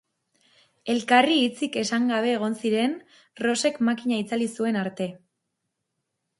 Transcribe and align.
Elkarri 0.93 1.35
hitzik 1.41 1.77
esan 1.81 2.09
gabe 2.13 2.33
egon 2.39 2.57
ziren 2.63 2.97
Rosek 3.45 3.79
makina 3.91 4.21
itzali 4.25 4.51
zuen 4.59 4.83
arte. 4.85 5.11